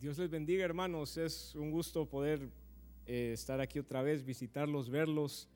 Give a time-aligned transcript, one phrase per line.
[0.00, 1.18] Dios les bendiga, hermanos.
[1.18, 2.48] Es un gusto poder
[3.04, 5.46] eh, estar aquí otra vez, visitarlos, verlos.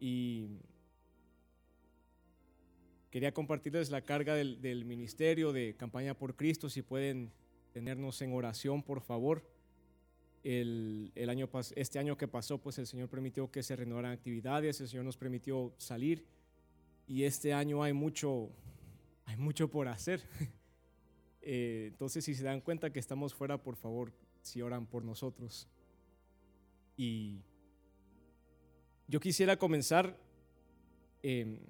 [0.00, 0.48] Y
[3.10, 6.70] quería compartirles la carga del, ministerio de Campaña por Cristo.
[6.70, 7.30] Si pueden
[7.74, 9.46] tenernos en oración, por favor.
[10.42, 14.88] El, año, este año que pasó, pues el Señor permitió que se renovaran actividades, el
[14.88, 16.24] Señor nos permitió salir
[17.06, 18.48] y este año hay mucho,
[19.26, 20.22] hay mucho por hacer.
[21.46, 24.10] Eh, entonces, si se dan cuenta que estamos fuera, por favor,
[24.40, 25.68] si oran por nosotros.
[26.96, 27.42] Y
[29.06, 30.16] yo quisiera comenzar
[31.22, 31.60] eh,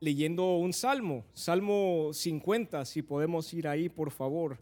[0.00, 4.58] leyendo un salmo, Salmo 50, si podemos ir ahí, por favor.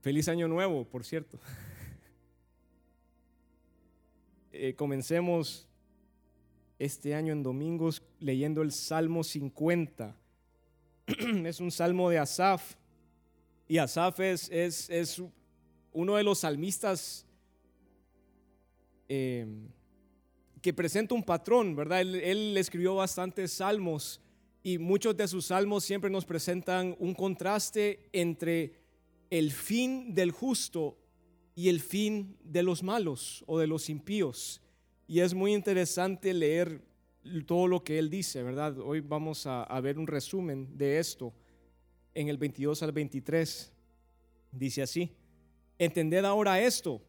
[0.00, 1.38] Feliz año nuevo, por cierto.
[4.52, 5.68] eh, comencemos
[6.80, 10.16] este año en domingos leyendo el Salmo 50.
[11.46, 12.81] es un salmo de Asaf.
[13.68, 15.22] Y Asaf es, es,
[15.92, 17.26] uno de los salmistas
[19.08, 19.46] eh,
[20.60, 22.00] que presenta un patrón, ¿verdad?
[22.00, 24.20] Él, él escribió bastantes salmos
[24.62, 28.80] y muchos de sus salmos siempre nos presentan un contraste entre
[29.30, 30.96] el fin del justo
[31.54, 34.60] y el fin de los malos o de los impíos.
[35.06, 36.82] Y es muy interesante leer
[37.46, 38.78] todo lo que él dice, ¿verdad?
[38.78, 41.32] Hoy vamos a, a ver un resumen de esto
[42.14, 43.72] en el 22 al 23.
[44.52, 45.10] Dice así,
[45.78, 47.00] entended ahora esto,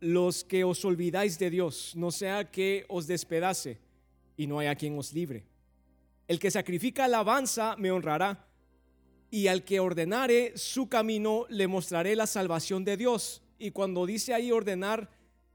[0.00, 3.78] los que os olvidáis de Dios, no sea que os despedace
[4.36, 5.44] y no haya quien os libre.
[6.26, 8.48] El que sacrifica alabanza me honrará,
[9.30, 13.42] y al que ordenare su camino le mostraré la salvación de Dios.
[13.58, 15.10] Y cuando dice ahí ordenar,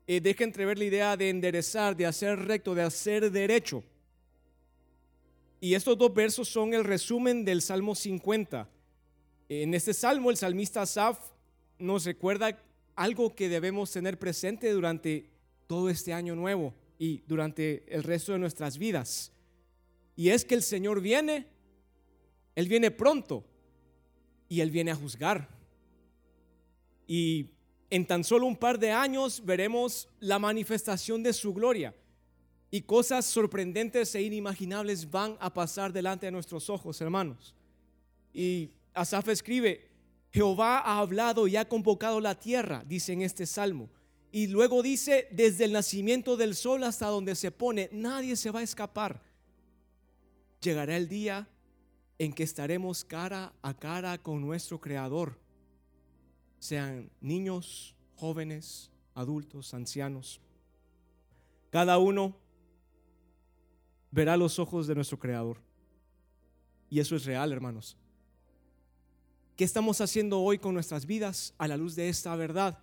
[0.06, 3.84] eh, deja entrever la idea de enderezar, de hacer recto, de hacer derecho.
[5.60, 8.70] Y estos dos versos son el resumen del Salmo 50.
[9.62, 11.20] En este salmo el salmista Asaf
[11.78, 12.58] nos recuerda
[12.96, 15.30] algo que debemos tener presente durante
[15.68, 19.32] todo este año nuevo y durante el resto de nuestras vidas.
[20.16, 21.48] Y es que el Señor viene,
[22.56, 23.44] Él viene pronto
[24.50, 25.48] y Él viene a juzgar.
[27.06, 27.52] Y
[27.92, 31.94] en tan solo un par de años veremos la manifestación de su gloria.
[32.72, 37.54] Y cosas sorprendentes e inimaginables van a pasar delante de nuestros ojos, hermanos.
[38.34, 39.90] Y Asaf escribe,
[40.32, 43.90] Jehová ha hablado y ha convocado la tierra, dice en este salmo.
[44.32, 48.62] Y luego dice, desde el nacimiento del sol hasta donde se pone, nadie se va
[48.62, 49.22] a escapar.
[50.60, 51.48] Llegará el día
[52.18, 55.38] en que estaremos cara a cara con nuestro Creador,
[56.58, 60.42] sean niños, jóvenes, adultos, ancianos.
[61.70, 62.36] Cada uno
[64.10, 65.62] verá los ojos de nuestro Creador.
[66.90, 67.98] Y eso es real, hermanos.
[69.56, 72.80] ¿Qué estamos haciendo hoy con nuestras vidas a la luz de esta verdad?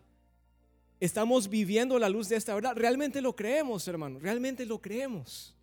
[1.00, 2.76] ¿Estamos viviendo la luz de esta verdad?
[2.76, 5.56] Realmente lo creemos, hermano, realmente lo creemos.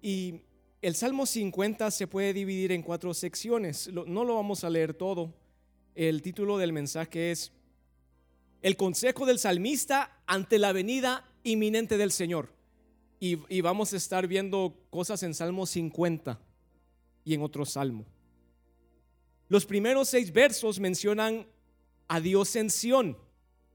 [0.00, 0.42] Y
[0.82, 3.88] el Salmo 50 se puede dividir en cuatro secciones.
[3.88, 5.34] No lo vamos a leer todo.
[5.96, 7.52] El título del mensaje es
[8.62, 12.54] El consejo del salmista ante la venida inminente del Señor.
[13.18, 16.38] Y, y vamos a estar viendo cosas en Salmo 50
[17.24, 18.04] y en otro salmo.
[19.48, 21.46] Los primeros seis versos mencionan
[22.08, 23.18] a Dios en Sión,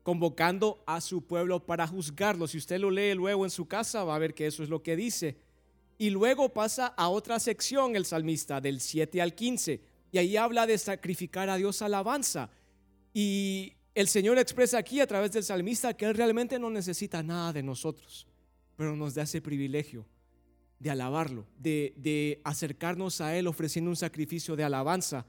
[0.03, 2.47] convocando a su pueblo para juzgarlo.
[2.47, 4.81] Si usted lo lee luego en su casa, va a ver que eso es lo
[4.81, 5.37] que dice.
[5.97, 9.81] Y luego pasa a otra sección el salmista, del 7 al 15,
[10.11, 12.49] y ahí habla de sacrificar a Dios alabanza.
[13.13, 17.53] Y el Señor expresa aquí a través del salmista que Él realmente no necesita nada
[17.53, 18.25] de nosotros,
[18.75, 20.05] pero nos da ese privilegio
[20.79, 25.25] de alabarlo, de, de acercarnos a Él ofreciendo un sacrificio de alabanza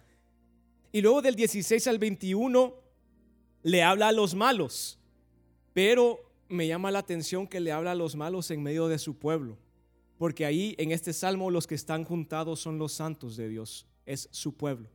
[0.93, 2.75] y luego del 16 al 21
[3.63, 4.99] le habla a los malos,
[5.73, 6.19] pero
[6.49, 9.57] me llama la atención que le habla a los malos en medio de su pueblo,
[10.19, 14.29] porque ahí en este salmo los que están juntados son los santos de Dios, es
[14.33, 14.89] su pueblo.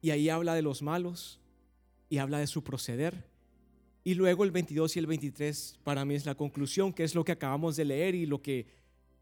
[0.00, 1.40] Y ahí habla de los malos
[2.08, 3.24] y habla de su proceder.
[4.04, 7.24] Y luego el 22 y el 23 para mí es la conclusión, que es lo
[7.24, 8.66] que acabamos de leer y lo que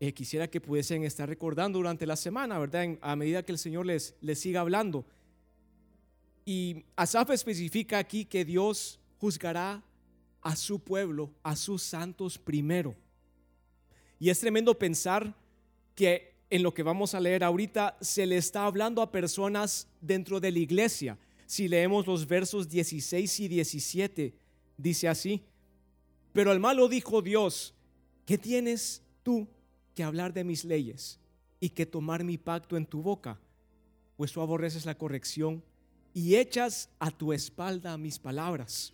[0.00, 2.96] eh, quisiera que pudiesen estar recordando durante la semana, ¿verdad?
[3.02, 5.04] a medida que el Señor les, les siga hablando.
[6.44, 9.82] Y Asaf especifica aquí que Dios juzgará
[10.42, 12.94] a su pueblo, a sus santos primero.
[14.18, 15.34] Y es tremendo pensar
[15.94, 20.40] que en lo que vamos a leer ahorita se le está hablando a personas dentro
[20.40, 21.18] de la iglesia.
[21.46, 24.34] Si leemos los versos 16 y 17,
[24.76, 25.42] dice así,
[26.32, 27.74] pero al malo dijo Dios,
[28.26, 29.48] ¿qué tienes tú
[29.94, 31.18] que hablar de mis leyes
[31.58, 33.38] y que tomar mi pacto en tu boca?
[34.16, 35.62] Pues tú aborreces la corrección
[36.12, 38.92] y echas a tu espalda mis palabras.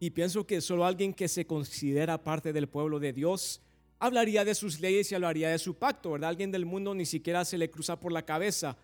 [0.00, 3.60] Y pienso que solo alguien que se considera parte del pueblo de Dios
[3.98, 6.30] hablaría de sus leyes y hablaría de su pacto, ¿verdad?
[6.30, 8.76] Alguien del mundo ni siquiera se le cruza por la cabeza.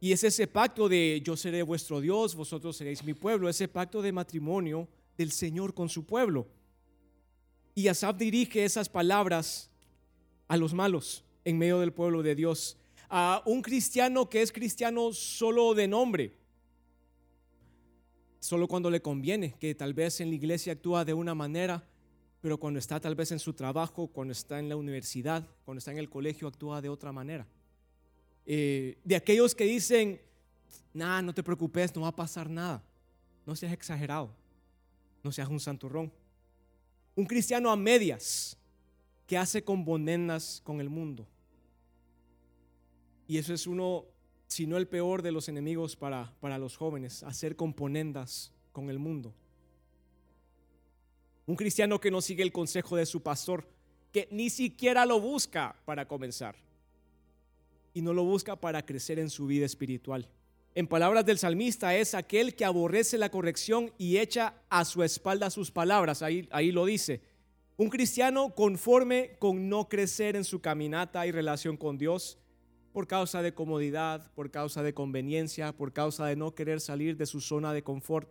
[0.00, 4.02] Y es ese pacto de yo seré vuestro Dios, vosotros seréis mi pueblo, ese pacto
[4.02, 6.48] de matrimonio del Señor con su pueblo.
[7.74, 9.70] Y Asaf dirige esas palabras
[10.48, 12.76] a los malos en medio del pueblo de Dios.
[13.08, 16.36] A un cristiano que es cristiano solo de nombre,
[18.40, 21.86] solo cuando le conviene, que tal vez en la iglesia actúa de una manera,
[22.40, 25.90] pero cuando está tal vez en su trabajo, cuando está en la universidad, cuando está
[25.90, 27.46] en el colegio, actúa de otra manera.
[28.44, 30.20] Eh, de aquellos que dicen,
[30.92, 32.82] nada, no te preocupes, no va a pasar nada.
[33.44, 34.30] No seas exagerado,
[35.22, 36.12] no seas un santurrón.
[37.14, 38.56] Un cristiano a medias
[39.26, 41.26] que hace componendas con el mundo.
[43.26, 44.04] Y eso es uno,
[44.46, 48.98] si no el peor de los enemigos para, para los jóvenes, hacer componendas con el
[48.98, 49.34] mundo.
[51.46, 53.68] Un cristiano que no sigue el consejo de su pastor,
[54.12, 56.56] que ni siquiera lo busca para comenzar.
[57.94, 60.28] Y no lo busca para crecer en su vida espiritual.
[60.74, 65.48] En palabras del salmista, es aquel que aborrece la corrección y echa a su espalda
[65.48, 66.20] sus palabras.
[66.20, 67.22] Ahí, ahí lo dice.
[67.78, 72.38] Un cristiano conforme con no crecer en su caminata y relación con Dios
[72.96, 77.26] por causa de comodidad, por causa de conveniencia, por causa de no querer salir de
[77.26, 78.26] su zona de confort,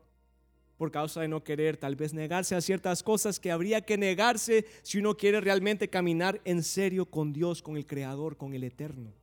[0.75, 4.65] por causa de no querer tal vez negarse a ciertas cosas que habría que negarse
[4.81, 9.13] si uno quiere realmente caminar en serio con Dios, con el Creador, con el Eterno.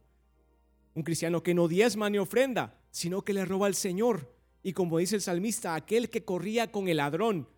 [0.94, 4.33] Un cristiano que no diezma ni ofrenda, sino que le roba al Señor.
[4.62, 7.49] Y como dice el salmista, aquel que corría con el ladrón.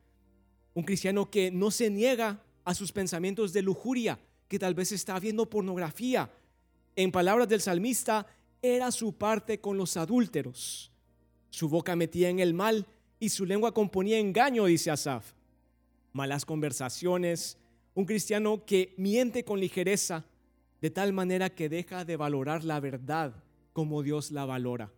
[0.72, 5.20] Un cristiano que no se niega a sus pensamientos de lujuria, que tal vez está
[5.20, 6.30] viendo pornografía.
[6.96, 8.26] En palabras del salmista,
[8.62, 10.92] era su parte con los adúlteros.
[11.50, 12.86] Su boca metía en el mal
[13.20, 15.32] y su lengua componía engaño, dice Asaf.
[16.12, 17.58] Malas conversaciones,
[17.94, 20.24] un cristiano que miente con ligereza,
[20.80, 23.34] de tal manera que deja de valorar la verdad
[23.72, 24.92] como Dios la valora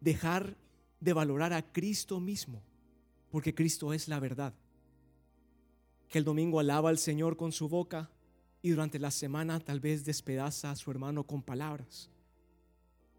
[0.00, 0.56] dejar
[1.00, 2.62] de valorar a Cristo mismo,
[3.30, 4.54] porque Cristo es la verdad.
[6.08, 8.10] Que el domingo alaba al Señor con su boca
[8.62, 12.10] y durante la semana tal vez despedaza a su hermano con palabras.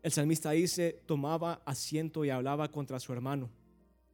[0.01, 3.49] El salmista dice, tomaba asiento y hablaba contra su hermano,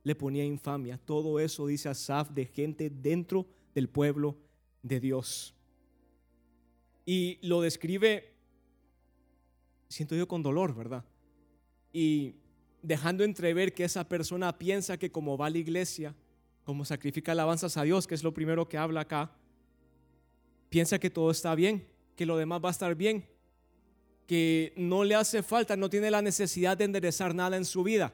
[0.04, 0.98] le ponía infamia.
[0.98, 4.36] Todo eso dice Asaf de gente dentro del pueblo
[4.81, 5.54] de Dios.
[7.06, 8.33] Y lo describe,
[9.89, 11.06] siento yo, con dolor, ¿verdad?
[11.94, 12.36] Y
[12.81, 16.16] dejando entrever que esa persona piensa que como va a la iglesia,
[16.63, 19.31] como sacrifica alabanzas a Dios, que es lo primero que habla acá,
[20.70, 23.26] piensa que todo está bien, que lo demás va a estar bien,
[24.28, 28.14] que no le hace falta, no tiene la necesidad de enderezar nada en su vida.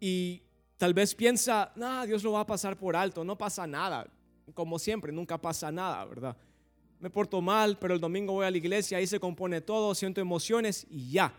[0.00, 0.42] Y
[0.76, 4.08] tal vez piensa, nada, Dios lo va a pasar por alto, no pasa nada,
[4.54, 6.36] como siempre, nunca pasa nada, ¿verdad?
[7.00, 10.20] Me porto mal, pero el domingo voy a la iglesia, ahí se compone todo, siento
[10.20, 11.34] emociones y ya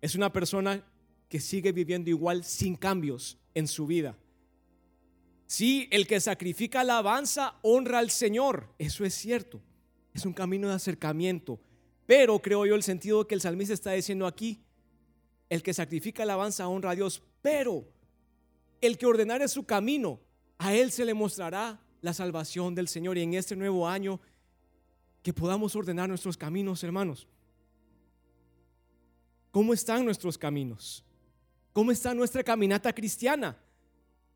[0.00, 0.82] es una persona
[1.28, 4.16] que sigue viviendo igual sin cambios en su vida.
[5.50, 9.60] Sí, el que sacrifica alabanza honra al Señor, eso es cierto.
[10.14, 11.58] Es un camino de acercamiento.
[12.06, 14.62] Pero creo yo el sentido que el salmista está diciendo aquí,
[15.48, 17.84] el que sacrifica alabanza honra a Dios, pero
[18.80, 20.20] el que ordenare su camino,
[20.56, 23.18] a él se le mostrará la salvación del Señor.
[23.18, 24.20] Y en este nuevo año,
[25.20, 27.26] que podamos ordenar nuestros caminos, hermanos.
[29.50, 31.04] ¿Cómo están nuestros caminos?
[31.72, 33.58] ¿Cómo está nuestra caminata cristiana?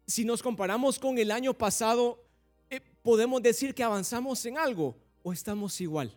[0.06, 2.22] Si nos comparamos con el año pasado,
[2.70, 6.16] eh, podemos decir que avanzamos en algo o estamos igual.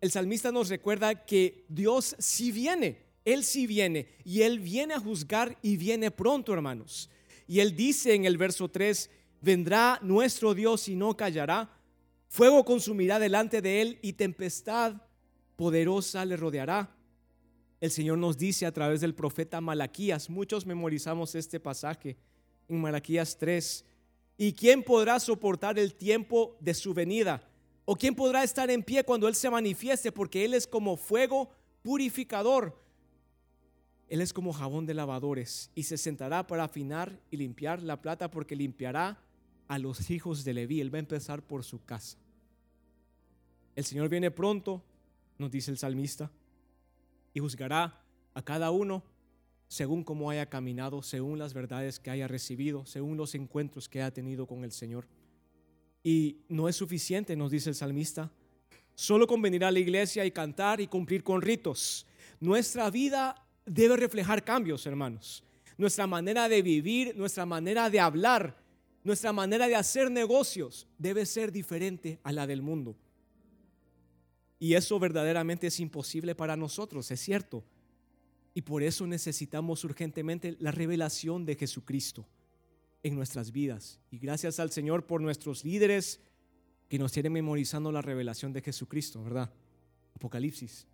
[0.00, 5.00] El salmista nos recuerda que Dios sí viene, Él sí viene y Él viene a
[5.00, 7.10] juzgar y viene pronto, hermanos.
[7.46, 11.70] Y Él dice en el verso 3, vendrá nuestro Dios y no callará,
[12.28, 14.94] fuego consumirá delante de Él y tempestad
[15.56, 16.94] poderosa le rodeará
[17.80, 22.18] el Señor nos dice a través del profeta Malaquías, muchos memorizamos este pasaje
[22.70, 23.84] en Malaquías 3,
[24.38, 27.42] ¿y quién podrá soportar el tiempo de su venida?
[27.84, 30.12] ¿O quién podrá estar en pie cuando Él se manifieste?
[30.12, 31.50] Porque Él es como fuego
[31.82, 32.80] purificador.
[34.08, 38.30] Él es como jabón de lavadores y se sentará para afinar y limpiar la plata
[38.30, 39.22] porque limpiará
[39.68, 40.80] a los hijos de Leví.
[40.80, 42.18] Él va a empezar por su casa.
[43.76, 44.82] El Señor viene pronto,
[45.38, 46.30] nos dice el salmista
[47.32, 48.02] y juzgará
[48.34, 49.02] a cada uno
[49.70, 54.10] según cómo haya caminado, según las verdades que haya recibido, según los encuentros que haya
[54.10, 55.06] tenido con el Señor.
[56.02, 58.32] Y no es suficiente, nos dice el salmista,
[58.96, 62.04] solo con venir a la iglesia y cantar y cumplir con ritos.
[62.40, 65.44] Nuestra vida debe reflejar cambios, hermanos.
[65.78, 68.56] Nuestra manera de vivir, nuestra manera de hablar,
[69.04, 72.96] nuestra manera de hacer negocios debe ser diferente a la del mundo.
[74.58, 77.62] Y eso verdaderamente es imposible para nosotros, es cierto.
[78.54, 82.26] Y por eso necesitamos urgentemente la revelación de Jesucristo
[83.02, 84.00] en nuestras vidas.
[84.10, 86.20] Y gracias al Señor por nuestros líderes
[86.88, 89.52] que nos tienen memorizando la revelación de Jesucristo, ¿verdad?
[90.14, 90.86] Apocalipsis.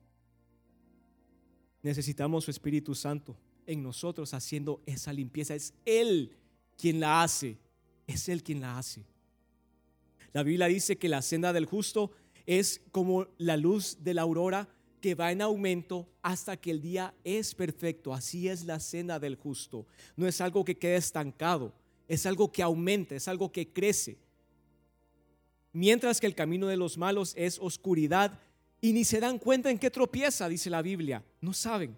[1.82, 3.36] Necesitamos su Espíritu Santo
[3.66, 5.54] en nosotros haciendo esa limpieza.
[5.54, 6.36] Es Él
[6.76, 7.58] quien la hace.
[8.06, 9.04] Es Él quien la hace.
[10.32, 12.10] La Biblia dice que la senda del justo
[12.44, 14.68] es como la luz de la aurora
[15.06, 18.12] que va en aumento hasta que el día es perfecto.
[18.12, 19.86] Así es la senda del justo.
[20.16, 21.72] No es algo que quede estancado,
[22.08, 24.18] es algo que aumenta, es algo que crece.
[25.72, 28.40] Mientras que el camino de los malos es oscuridad
[28.80, 31.24] y ni se dan cuenta en qué tropieza, dice la Biblia.
[31.40, 31.96] No saben.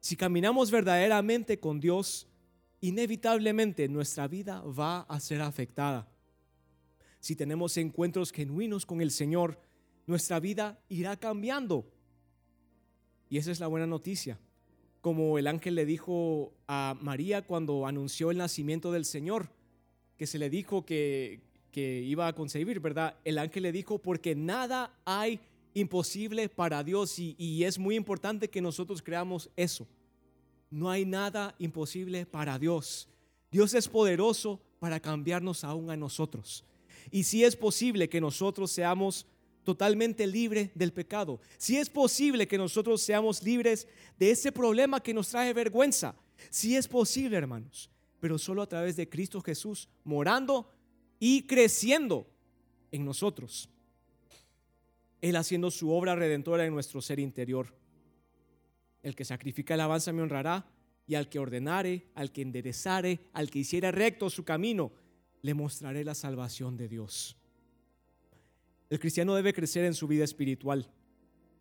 [0.00, 2.26] Si caminamos verdaderamente con Dios,
[2.80, 6.08] inevitablemente nuestra vida va a ser afectada.
[7.20, 9.56] Si tenemos encuentros genuinos con el Señor,
[10.06, 11.86] nuestra vida irá cambiando.
[13.28, 14.38] Y esa es la buena noticia.
[15.00, 19.48] Como el ángel le dijo a María cuando anunció el nacimiento del Señor,
[20.16, 21.40] que se le dijo que,
[21.70, 23.16] que iba a concebir, ¿verdad?
[23.24, 25.40] El ángel le dijo, porque nada hay
[25.74, 29.88] imposible para Dios y, y es muy importante que nosotros creamos eso.
[30.70, 33.08] No hay nada imposible para Dios.
[33.50, 36.64] Dios es poderoso para cambiarnos aún a nosotros.
[37.10, 39.26] Y si es posible que nosotros seamos
[39.64, 43.86] totalmente libres del pecado, si es posible que nosotros seamos libres
[44.18, 46.14] de ese problema que nos trae vergüenza,
[46.50, 47.90] si es posible, hermanos,
[48.20, 50.70] pero solo a través de Cristo Jesús morando
[51.18, 52.26] y creciendo
[52.90, 53.68] en nosotros.
[55.20, 57.74] Él haciendo su obra redentora en nuestro ser interior.
[59.02, 60.66] El que sacrifica alabanza me honrará,
[61.06, 64.92] y al que ordenare, al que enderezare, al que hiciera recto su camino,
[65.42, 67.36] le mostraré la salvación de Dios.
[68.92, 70.86] El cristiano debe crecer en su vida espiritual.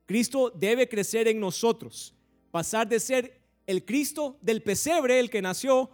[0.05, 2.13] Cristo debe crecer en nosotros,
[2.51, 5.89] pasar de ser el Cristo del pesebre, el que nació,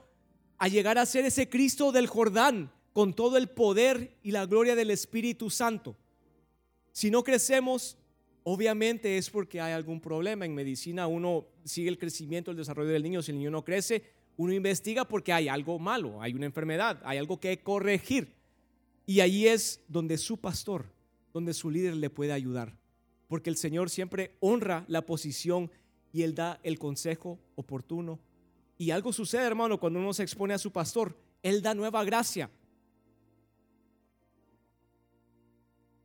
[0.58, 4.76] a llegar a ser ese Cristo del Jordán, con todo el poder y la gloria
[4.76, 5.96] del Espíritu Santo.
[6.92, 8.00] Si no crecemos,
[8.42, 10.44] obviamente es porque hay algún problema.
[10.44, 13.22] En medicina uno sigue el crecimiento, el desarrollo del niño.
[13.22, 14.02] Si el niño no crece,
[14.38, 18.34] uno investiga porque hay algo malo, hay una enfermedad, hay algo que corregir.
[19.06, 20.97] Y ahí es donde su pastor,
[21.34, 22.78] donde su líder le puede ayudar.
[23.28, 25.72] Porque el Señor siempre honra la posición
[26.12, 28.20] y Él da el consejo oportuno.
[28.78, 31.18] Y algo sucede, hermano, cuando uno se expone a su pastor.
[31.44, 32.50] Él da nueva gracia.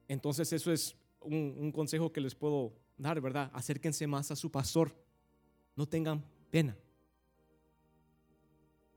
[0.08, 3.50] Entonces eso es un, consejo que les puedo dar, ¿verdad?
[3.54, 4.94] Acérquense más a su pastor.
[5.74, 6.76] No tengan pena.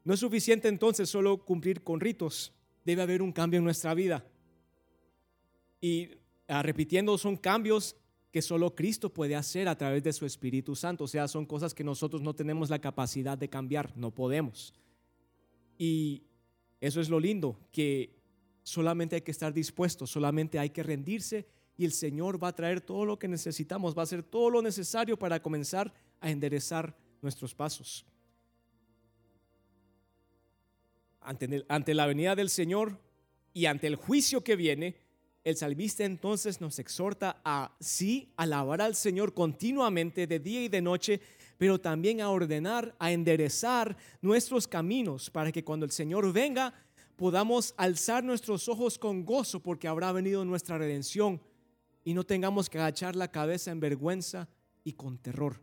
[0.04, 2.54] No es suficiente entonces solo cumplir con ritos.
[2.84, 4.26] Debe haber un cambio en nuestra vida.
[5.86, 6.10] Y
[6.48, 7.96] ah, repitiendo, son cambios
[8.32, 11.04] que solo Cristo puede hacer a través de su Espíritu Santo.
[11.04, 14.74] O sea, son cosas que nosotros no tenemos la capacidad de cambiar, no podemos.
[15.78, 16.24] Y
[16.82, 18.16] eso es lo lindo, que
[18.66, 22.82] Solamente hay que estar dispuesto, solamente hay que rendirse y el Señor va a traer
[22.82, 27.54] todo lo que necesitamos, va a hacer todo lo necesario para comenzar a enderezar nuestros
[27.54, 28.08] pasos.
[31.22, 33.00] Ante, ante la venida del Señor
[33.54, 34.96] y ante el juicio que viene,
[35.46, 40.82] el salmista entonces nos exhorta a sí alabar al Señor continuamente de día y de
[40.82, 41.22] noche,
[41.58, 46.74] pero también a ordenar, a enderezar nuestros caminos para que cuando el Señor venga
[47.16, 51.40] podamos alzar nuestros ojos con gozo porque habrá venido nuestra redención
[52.04, 54.50] y no tengamos que agachar la cabeza en vergüenza
[54.84, 55.62] y con terror.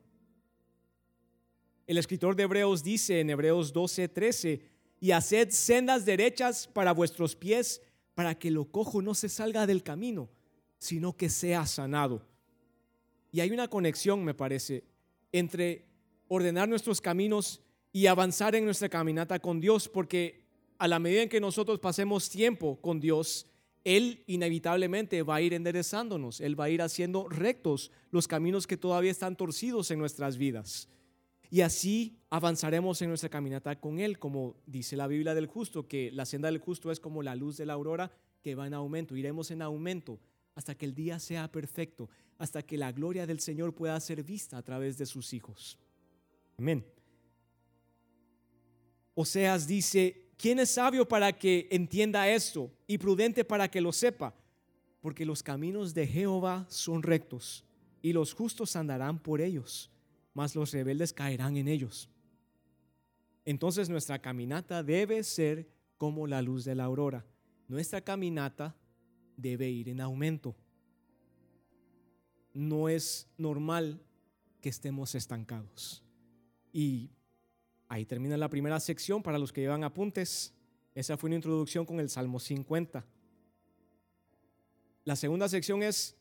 [1.88, 4.62] El escritor de Hebreos dice en Hebreos 12, 13,
[5.00, 7.82] y haced sendas derechas para vuestros pies,
[8.14, 10.28] para que lo cojo no se salga del camino,
[10.78, 12.26] sino que sea sanado.
[13.30, 14.84] Y hay una conexión, me parece,
[15.32, 15.86] entre
[16.28, 20.44] ordenar nuestros caminos y avanzar en nuestra caminata con Dios, porque
[20.78, 23.46] a la medida en que nosotros pasemos tiempo con Dios,
[23.84, 28.76] Él inevitablemente va a ir enderezándonos, Él va a ir haciendo rectos los caminos que
[28.76, 30.88] todavía están torcidos en nuestras vidas.
[31.52, 36.10] Y así avanzaremos en nuestra caminata con Él, como dice la Biblia del justo, que
[36.10, 39.14] la senda del justo es como la luz de la aurora que va en aumento.
[39.16, 40.18] Iremos en aumento
[40.54, 44.56] hasta que el día sea perfecto, hasta que la gloria del Señor pueda ser vista
[44.56, 45.78] a través de sus hijos.
[46.56, 46.86] Amén.
[49.12, 54.34] Oseas dice, ¿Quién es sabio para que entienda esto y prudente para que lo sepa?
[55.02, 57.62] Porque los caminos de Jehová son rectos
[58.00, 59.91] y los justos andarán por ellos.
[60.34, 62.08] Mas los rebeldes caerán en ellos.
[63.44, 67.24] Entonces nuestra caminata debe ser como la luz de la aurora.
[67.68, 68.76] Nuestra caminata
[69.36, 70.54] debe ir en aumento.
[72.54, 74.00] No es normal
[74.60, 76.04] que estemos estancados.
[76.72, 77.10] Y
[77.88, 80.54] ahí termina la primera sección para los que llevan apuntes.
[80.94, 83.04] Esa fue una introducción con el Salmo 50.
[85.04, 86.16] La segunda sección es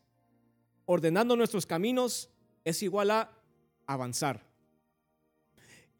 [0.84, 2.28] ordenando nuestros caminos
[2.64, 3.41] es igual a
[3.92, 4.46] avanzar.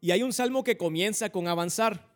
[0.01, 2.13] Y hay un salmo que comienza con avanzar.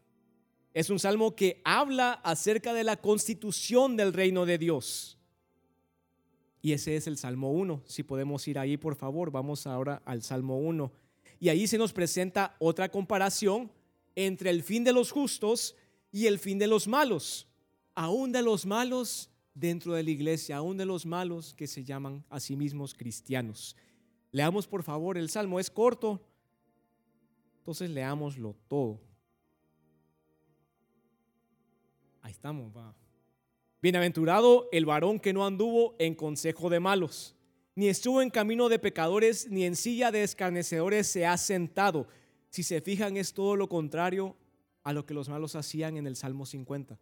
[0.73, 5.17] Es un salmo que habla acerca de la constitución del reino de Dios.
[6.61, 7.83] Y ese es el Salmo 1.
[7.85, 10.91] Si podemos ir ahí, por favor, vamos ahora al Salmo 1.
[11.39, 13.71] Y ahí se nos presenta otra comparación
[14.15, 15.75] entre el fin de los justos
[16.11, 17.47] y el fin de los malos.
[17.95, 22.25] Aún de los malos dentro de la iglesia, aún de los malos que se llaman
[22.29, 23.75] a sí mismos cristianos.
[24.31, 26.21] Leamos por favor el Salmo, es corto,
[27.59, 28.99] entonces leámoslo todo.
[32.21, 32.93] Ahí estamos, va.
[33.81, 37.35] Bienaventurado el varón que no anduvo en consejo de malos,
[37.75, 42.07] ni estuvo en camino de pecadores, ni en silla de escarnecedores se ha sentado.
[42.49, 44.35] Si se fijan, es todo lo contrario
[44.83, 46.97] a lo que los malos hacían en el Salmo 50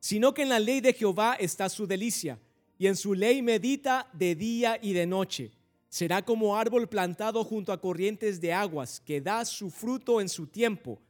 [0.00, 2.38] sino que en la ley de Jehová está su delicia,
[2.78, 5.52] y en su ley medita de día y de noche.
[5.90, 10.46] Será como árbol plantado junto a corrientes de aguas, que da su fruto en su
[10.46, 11.02] tiempo,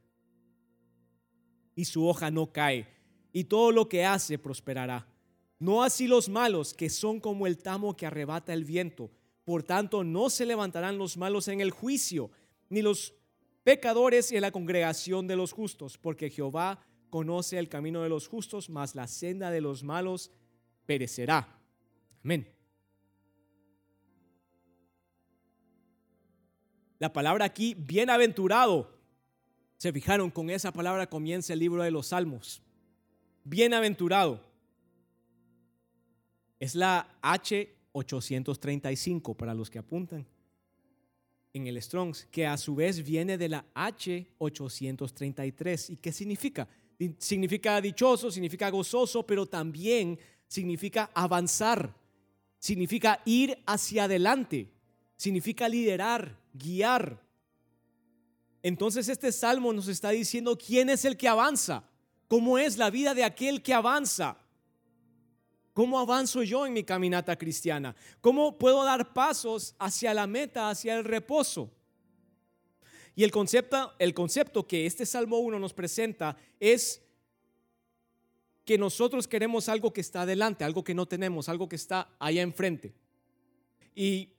[1.76, 2.88] y su hoja no cae,
[3.30, 5.06] y todo lo que hace prosperará.
[5.58, 9.10] No así los malos, que son como el tamo que arrebata el viento.
[9.44, 12.30] Por tanto, no se levantarán los malos en el juicio,
[12.70, 13.12] ni los
[13.62, 18.70] pecadores en la congregación de los justos, porque Jehová conoce el camino de los justos,
[18.70, 20.30] mas la senda de los malos
[20.86, 21.60] perecerá.
[22.24, 22.59] Amén.
[27.00, 28.96] La palabra aquí, bienaventurado.
[29.78, 32.62] Se fijaron, con esa palabra comienza el libro de los Salmos.
[33.42, 34.48] Bienaventurado.
[36.60, 40.26] Es la H835 para los que apuntan
[41.52, 45.90] en el Strongs, que a su vez viene de la H833.
[45.90, 46.68] ¿Y qué significa?
[47.18, 51.96] significa dichoso, significa gozoso, pero también significa avanzar,
[52.58, 54.68] significa ir hacia adelante,
[55.16, 57.20] significa liderar, guiar.
[58.62, 61.84] Entonces este salmo nos está diciendo quién es el que avanza,
[62.28, 64.36] cómo es la vida de aquel que avanza.
[65.72, 67.94] ¿Cómo avanzo yo en mi caminata cristiana?
[68.20, 71.70] ¿Cómo puedo dar pasos hacia la meta, hacia el reposo?
[73.14, 77.02] Y el concepto, el concepto que este Salmo 1 nos presenta es
[78.64, 82.42] que nosotros queremos algo que está adelante, algo que no tenemos, algo que está allá
[82.42, 82.92] enfrente.
[83.94, 84.34] Y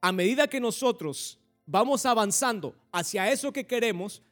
[0.00, 4.22] a medida que nosotros vamos avanzando hacia eso que queremos,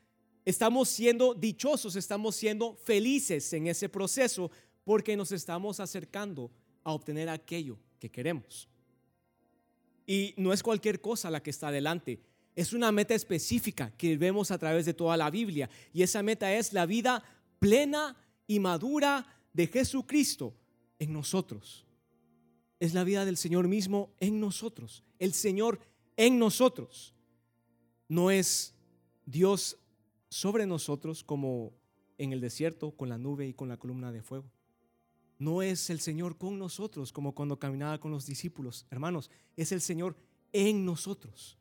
[0.44, 4.50] estamos siendo dichosos, estamos siendo felices en ese proceso
[4.84, 6.50] porque nos estamos acercando
[6.84, 8.68] a obtener aquello que queremos.
[10.06, 12.20] Y no es cualquier cosa la que está adelante,
[12.54, 15.68] es una meta específica que vemos a través de toda la Biblia.
[15.92, 17.22] Y esa meta es la vida
[17.58, 18.16] plena
[18.46, 20.54] y madura de Jesucristo
[20.98, 21.84] en nosotros.
[22.78, 25.02] Es la vida del Señor mismo en nosotros.
[25.18, 25.80] El Señor
[26.16, 27.13] en nosotros.
[28.08, 28.74] No es
[29.26, 29.78] Dios
[30.28, 31.72] sobre nosotros como
[32.18, 34.50] en el desierto con la nube y con la columna de fuego.
[35.38, 38.86] No es el Señor con nosotros como cuando caminaba con los discípulos.
[38.90, 40.16] Hermanos, es el Señor
[40.52, 41.58] en nosotros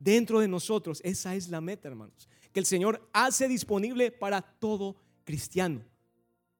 [0.00, 1.00] dentro de nosotros.
[1.04, 2.28] Esa es la meta, hermanos.
[2.52, 5.82] Que el Señor hace disponible para todo cristiano.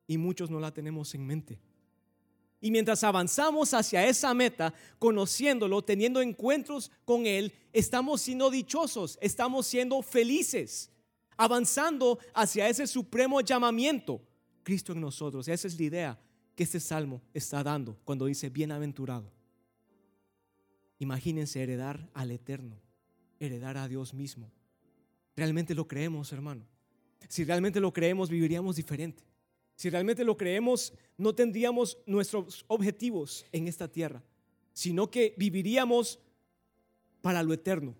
[0.07, 1.59] Y muchos no la tenemos en mente.
[2.61, 9.67] Y mientras avanzamos hacia esa meta, conociéndolo, teniendo encuentros con Él, estamos siendo dichosos, estamos
[9.67, 10.91] siendo felices,
[11.37, 14.21] avanzando hacia ese supremo llamamiento,
[14.63, 15.49] Cristo en nosotros.
[15.49, 16.21] Esa es la idea
[16.55, 19.33] que este salmo está dando cuando dice bienaventurado.
[20.99, 22.77] Imagínense heredar al eterno
[23.41, 24.53] heredar a Dios mismo.
[25.35, 26.67] Realmente lo creemos, hermano.
[27.29, 29.25] Si realmente lo creemos, viviríamos diferente.
[29.81, 34.23] Si realmente lo creemos, no tendríamos nuestros objetivos en esta tierra,
[34.75, 36.19] sino que viviríamos
[37.23, 37.97] para lo eterno.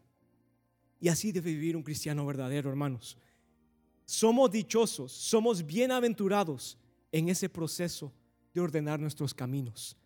[1.01, 3.17] Y así debe vivir un cristiano verdadero, hermanos.
[4.05, 6.77] Somos dichosos, somos bienaventurados
[7.13, 8.13] en ese proceso
[8.53, 9.97] de ordenar nuestros caminos,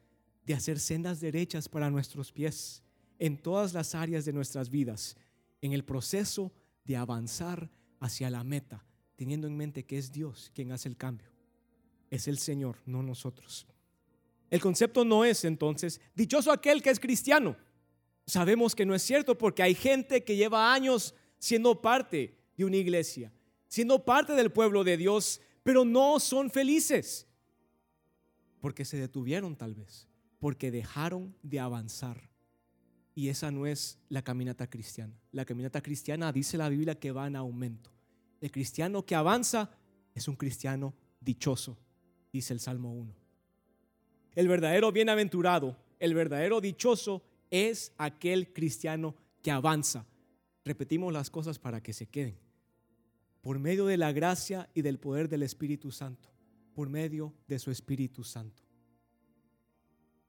[0.47, 2.85] de hacer sendas derechas para nuestros pies
[3.19, 5.17] en todas las áreas de nuestras vidas
[5.61, 6.53] en el proceso
[6.85, 11.34] de avanzar hacia la meta, teniendo en mente que es Dios quien hace el cambio.
[12.15, 13.67] Es el Señor, no nosotros.
[14.49, 17.57] El concepto no es entonces, dichoso aquel que es cristiano.
[18.25, 22.77] Sabemos que no es cierto porque hay gente que lleva años siendo parte de una
[22.77, 23.33] iglesia,
[23.67, 27.27] siendo parte del pueblo de Dios, pero no son felices.
[28.61, 30.07] Porque se detuvieron tal vez,
[30.39, 32.31] porque dejaron de avanzar.
[33.13, 35.21] Y esa no es la caminata cristiana.
[35.33, 37.91] La caminata cristiana dice la Biblia que va en aumento.
[38.41, 39.73] El cristiano que avanza
[40.15, 41.77] es un cristiano dichoso,
[42.35, 43.15] dice el Salmo 1.
[44.35, 50.05] El verdadero bienaventurado, el verdadero dichoso es aquel cristiano que avanza.
[50.65, 52.37] Repetimos las cosas para que se queden.
[53.41, 56.29] Por medio de la gracia y del poder del Espíritu Santo.
[56.75, 58.65] Por medio de su Espíritu Santo.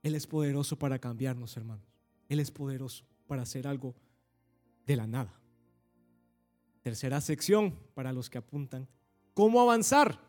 [0.04, 1.88] Él es poderoso para cambiarnos, hermanos.
[2.28, 3.96] Él es poderoso para hacer algo
[4.86, 5.40] de la nada.
[6.82, 8.86] Tercera sección para los que apuntan.
[9.34, 10.20] ¿Cómo avanzar?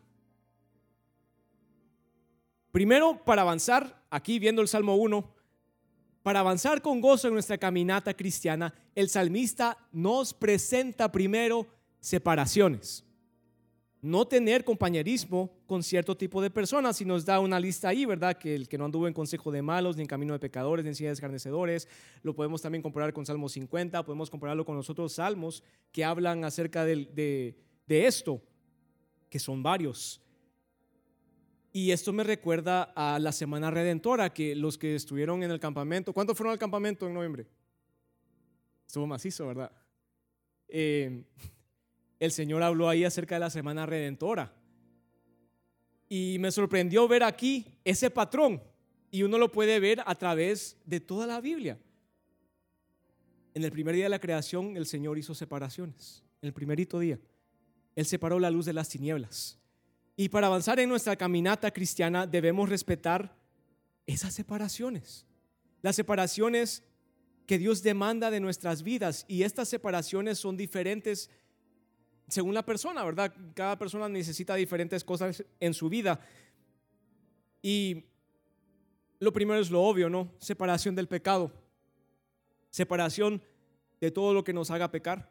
[2.72, 5.34] Primero, para avanzar, aquí viendo el Salmo 1,
[6.22, 11.66] para avanzar con gozo en nuestra caminata cristiana, el salmista nos presenta primero
[12.00, 13.04] separaciones
[14.00, 18.36] no tener compañerismo con cierto tipo de personas y nos da una lista ahí, ¿verdad?
[18.36, 20.90] Que el que no anduvo en consejo de malos, ni en camino de pecadores, ni
[20.90, 21.88] en silla de escarnecedores,
[22.22, 26.44] lo podemos también comparar con Salmo 50, podemos compararlo con los otros salmos que hablan
[26.44, 28.40] acerca de, de esto,
[29.28, 30.20] que son varios.
[31.72, 36.12] Y esto me recuerda a la Semana Redentora, que los que estuvieron en el campamento,
[36.12, 37.46] ¿cuántos fueron al campamento en noviembre?
[38.86, 39.70] Estuvo macizo, ¿verdad?
[40.68, 41.24] Eh,
[42.20, 44.54] el Señor habló ahí acerca de la semana redentora.
[46.08, 48.62] Y me sorprendió ver aquí ese patrón.
[49.10, 51.78] Y uno lo puede ver a través de toda la Biblia.
[53.54, 56.24] En el primer día de la creación el Señor hizo separaciones.
[56.40, 57.18] En el primerito día.
[57.94, 59.57] Él separó la luz de las tinieblas.
[60.20, 63.36] Y para avanzar en nuestra caminata cristiana debemos respetar
[64.04, 65.24] esas separaciones.
[65.80, 66.82] Las separaciones
[67.46, 69.24] que Dios demanda de nuestras vidas.
[69.28, 71.30] Y estas separaciones son diferentes
[72.26, 73.32] según la persona, ¿verdad?
[73.54, 76.20] Cada persona necesita diferentes cosas en su vida.
[77.62, 78.02] Y
[79.20, 80.32] lo primero es lo obvio, ¿no?
[80.40, 81.52] Separación del pecado.
[82.70, 83.40] Separación
[84.00, 85.30] de todo lo que nos haga pecar.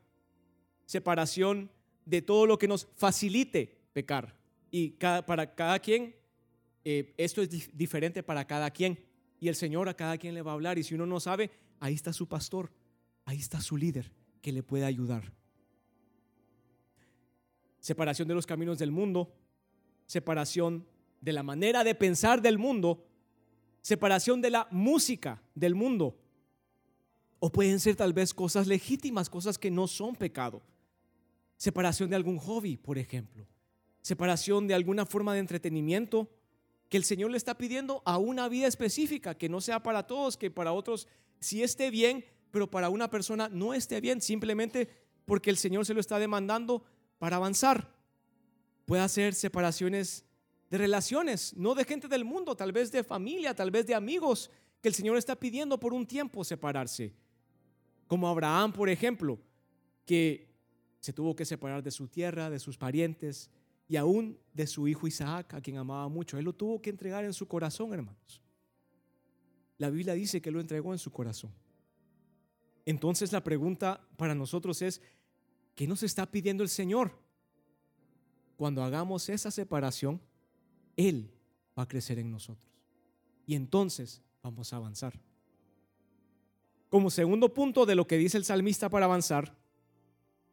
[0.85, 1.69] Separación
[2.05, 4.46] de todo lo que nos facilite pecar.
[4.71, 6.15] Y para cada quien,
[6.83, 8.99] eh, esto es diferente para cada quien.
[9.39, 10.77] Y el Señor a cada quien le va a hablar.
[10.77, 12.71] Y si uno no sabe, ahí está su pastor,
[13.25, 15.31] ahí está su líder que le puede ayudar
[17.87, 19.33] separación de los caminos del mundo,
[20.05, 20.85] separación
[21.21, 23.07] de la manera de pensar del mundo,
[23.81, 26.19] separación de la música del mundo.
[27.39, 30.61] O pueden ser tal vez cosas legítimas, cosas que no son pecado.
[31.55, 33.47] Separación de algún hobby, por ejemplo.
[34.07, 36.29] Separación de alguna forma de entretenimiento
[36.87, 40.37] que el Señor le está pidiendo a una vida específica, que no sea para todos,
[40.37, 41.09] que para otros
[41.41, 44.87] sí esté bien, pero para una persona no esté bien, simplemente
[45.25, 46.85] porque el Señor se lo está demandando
[47.19, 47.93] para avanzar.
[48.85, 50.23] Puede hacer separaciones
[50.69, 54.49] de relaciones, no de gente del mundo, tal vez de familia, tal vez de amigos,
[54.81, 57.13] que el Señor está pidiendo por un tiempo separarse.
[58.07, 59.37] Como Abraham, por ejemplo,
[60.05, 60.47] que
[61.01, 63.49] se tuvo que separar de su tierra, de sus parientes
[63.87, 66.37] y aún de su hijo Isaac, a quien amaba mucho.
[66.37, 68.41] Él lo tuvo que entregar en su corazón, hermanos.
[69.77, 71.51] La Biblia dice que lo entregó en su corazón.
[72.85, 75.01] Entonces la pregunta para nosotros es,
[75.77, 77.11] ¿Qué nos está pidiendo el Señor?
[78.55, 80.19] Cuando hagamos esa separación,
[80.95, 81.31] Él
[81.77, 82.67] va a crecer en nosotros.
[83.45, 85.13] Y entonces vamos a avanzar.
[86.89, 89.55] Como segundo punto de lo que dice el salmista para avanzar,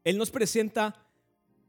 [0.05, 1.04] Él nos presenta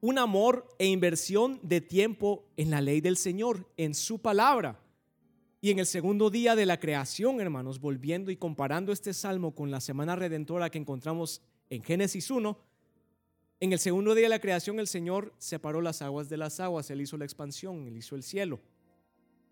[0.05, 4.79] un amor e inversión de tiempo en la ley del Señor, en su palabra.
[5.61, 9.71] Y en el segundo día de la creación, hermanos, volviendo y comparando este salmo con
[9.71, 11.41] la semana redentora que encontramos
[11.71, 12.55] en Génesis 1,
[13.61, 16.91] en el segundo día de la creación el Señor separó las aguas de las aguas,
[16.91, 18.59] Él hizo la expansión, Él hizo el cielo.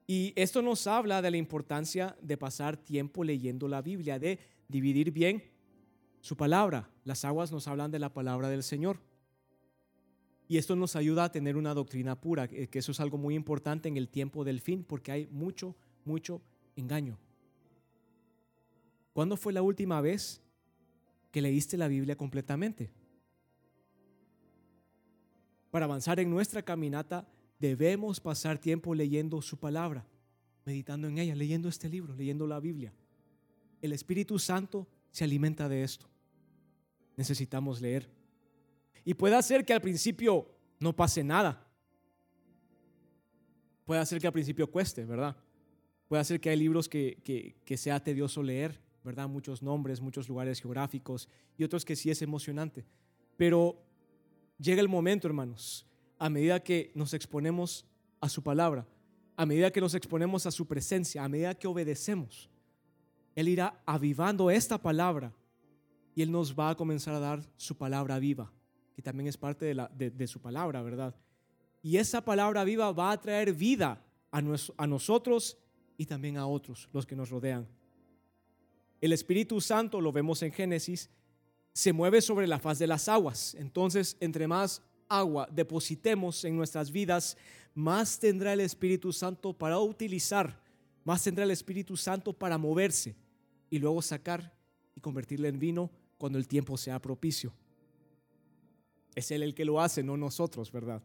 [0.05, 4.37] Y esto nos habla de la importancia de pasar tiempo leyendo la Biblia, de
[4.67, 5.43] dividir bien
[6.21, 6.91] su palabra.
[7.05, 8.99] Las aguas nos hablan de la palabra del Señor.
[10.47, 13.87] Y esto nos ayuda a tener una doctrina pura, que eso es algo muy importante
[13.87, 15.75] en el tiempo del fin, porque hay mucho,
[16.05, 16.41] mucho
[16.75, 17.17] engaño.
[19.13, 20.41] ¿Cuándo fue la última vez
[21.31, 22.91] que leíste la Biblia completamente?
[25.71, 27.27] Para avanzar en nuestra caminata
[27.59, 30.05] debemos pasar tiempo leyendo su palabra,
[30.65, 32.93] meditando en ella, leyendo este libro, leyendo la Biblia.
[33.81, 36.07] El Espíritu Santo se alimenta de esto.
[37.15, 38.09] Necesitamos leer.
[39.05, 41.67] Y puede hacer que al principio no pase nada.
[43.85, 45.35] Puede hacer que al principio cueste, ¿verdad?
[46.07, 49.27] Puede hacer que hay libros que, que sea tedioso leer, ¿verdad?
[49.27, 52.85] Muchos nombres, muchos lugares geográficos y otros que sí es emocionante.
[53.35, 53.83] Pero
[54.57, 55.85] llega el momento, hermanos,
[56.17, 57.85] a medida que nos exponemos
[58.21, 58.87] a su palabra,
[59.35, 62.49] a medida que nos exponemos a su presencia, a medida que obedecemos,
[63.35, 65.33] Él irá avivando esta palabra
[66.15, 68.51] y Él nos va a comenzar a dar su palabra viva,
[68.93, 71.15] que también es parte de, su palabra, ¿verdad?
[71.81, 74.01] Y esa palabra viva va a traer vida
[74.31, 74.41] a,
[74.77, 75.57] a nosotros
[75.97, 77.67] y también a otros, los que nos rodean.
[79.01, 81.09] El Espíritu Santo, lo vemos en Génesis,
[81.73, 83.55] se mueve sobre la faz de las aguas.
[83.55, 87.37] Entonces, entre más agua depositemos en nuestras vidas,
[87.73, 90.61] más tendrá el Espíritu Santo para utilizar,
[91.03, 93.15] más tendrá el Espíritu Santo para moverse
[93.69, 94.53] y luego sacar
[94.95, 97.53] y convertirle en vino cuando el tiempo sea propicio.
[99.15, 101.01] Es Él el que lo hace, no nosotros, ¿verdad?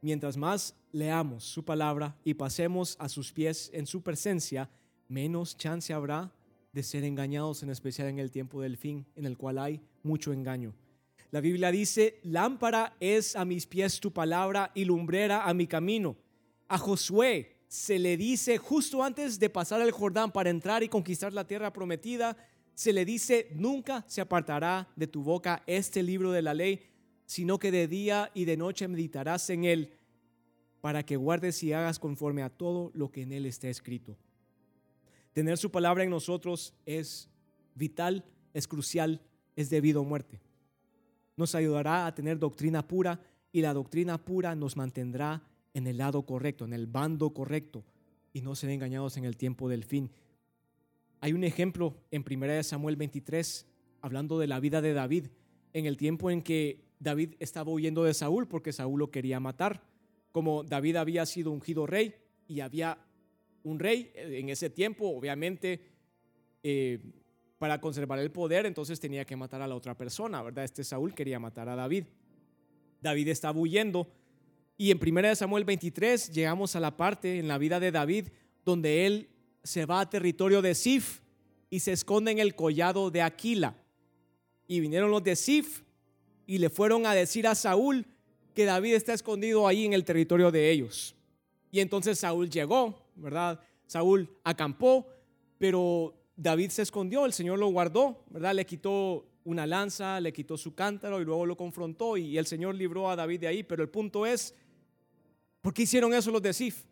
[0.00, 4.68] Mientras más leamos su palabra y pasemos a sus pies en su presencia,
[5.08, 6.32] menos chance habrá
[6.72, 10.32] de ser engañados, en especial en el tiempo del fin, en el cual hay mucho
[10.32, 10.74] engaño.
[11.30, 16.16] La Biblia dice, lámpara es a mis pies tu palabra y lumbrera a mi camino.
[16.68, 21.32] A Josué se le dice justo antes de pasar el Jordán para entrar y conquistar
[21.32, 22.36] la tierra prometida,
[22.74, 26.80] se le dice, nunca se apartará de tu boca este libro de la ley,
[27.26, 29.92] sino que de día y de noche meditarás en él,
[30.80, 34.16] para que guardes y hagas conforme a todo lo que en él está escrito.
[35.32, 37.30] Tener su palabra en nosotros es
[37.74, 39.22] vital, es crucial,
[39.56, 40.40] es debido a muerte.
[41.36, 43.20] Nos ayudará a tener doctrina pura
[43.52, 45.42] y la doctrina pura nos mantendrá
[45.74, 47.84] en el lado correcto, en el bando correcto
[48.32, 50.10] y no ser engañados en el tiempo del fin.
[51.22, 53.64] Hay un ejemplo en 1 Samuel 23
[54.00, 55.28] hablando de la vida de David,
[55.72, 59.86] en el tiempo en que David estaba huyendo de Saúl porque Saúl lo quería matar.
[60.32, 62.16] Como David había sido ungido rey
[62.48, 62.98] y había
[63.62, 65.92] un rey eh, en ese tiempo, obviamente,
[66.64, 66.98] eh,
[67.56, 70.64] para conservar el poder, entonces tenía que matar a la otra persona, ¿verdad?
[70.64, 72.06] Este Saúl quería matar a David.
[73.00, 74.08] David estaba huyendo
[74.76, 78.26] y en 1 Samuel 23 llegamos a la parte en la vida de David
[78.64, 79.28] donde él
[79.62, 81.20] se va a territorio de Sif
[81.70, 83.76] y se esconde en el collado de Aquila.
[84.66, 85.82] Y vinieron los de Sif
[86.46, 88.06] y le fueron a decir a Saúl
[88.54, 91.14] que David está escondido ahí en el territorio de ellos.
[91.70, 93.60] Y entonces Saúl llegó ¿verdad?
[93.86, 95.06] Saúl acampó,
[95.58, 98.54] pero David se escondió, el Señor lo guardó, ¿verdad?
[98.54, 102.74] Le quitó una lanza, le quitó su cántaro y luego lo confrontó y el Señor
[102.74, 103.62] libró a David de ahí.
[103.62, 104.54] Pero el punto es,
[105.60, 106.84] ¿por qué hicieron eso los de Sif?